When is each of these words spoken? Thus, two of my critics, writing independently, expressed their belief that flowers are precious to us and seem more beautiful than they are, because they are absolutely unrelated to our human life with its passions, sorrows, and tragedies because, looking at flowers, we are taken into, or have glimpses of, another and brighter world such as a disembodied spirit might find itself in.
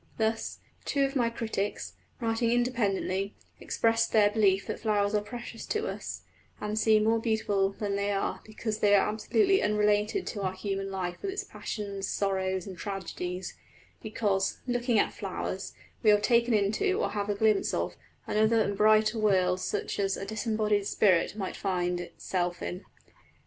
Thus, 0.17 0.57
two 0.83 1.05
of 1.05 1.15
my 1.15 1.29
critics, 1.29 1.93
writing 2.19 2.49
independently, 2.51 3.35
expressed 3.59 4.11
their 4.11 4.31
belief 4.31 4.65
that 4.65 4.79
flowers 4.79 5.13
are 5.13 5.21
precious 5.21 5.63
to 5.67 5.85
us 5.85 6.23
and 6.59 6.79
seem 6.79 7.03
more 7.03 7.19
beautiful 7.19 7.69
than 7.69 7.95
they 7.95 8.11
are, 8.11 8.41
because 8.43 8.79
they 8.79 8.95
are 8.95 9.07
absolutely 9.07 9.61
unrelated 9.61 10.25
to 10.25 10.41
our 10.41 10.53
human 10.53 10.89
life 10.89 11.21
with 11.21 11.29
its 11.29 11.43
passions, 11.43 12.07
sorrows, 12.07 12.65
and 12.65 12.79
tragedies 12.79 13.55
because, 14.01 14.57
looking 14.65 14.97
at 14.97 15.13
flowers, 15.13 15.71
we 16.01 16.09
are 16.09 16.19
taken 16.19 16.55
into, 16.55 16.99
or 16.99 17.11
have 17.11 17.27
glimpses 17.37 17.71
of, 17.71 17.95
another 18.25 18.59
and 18.59 18.77
brighter 18.77 19.19
world 19.19 19.59
such 19.59 19.99
as 19.99 20.17
a 20.17 20.25
disembodied 20.25 20.87
spirit 20.87 21.35
might 21.35 21.55
find 21.55 21.99
itself 21.99 22.63
in. 22.63 22.83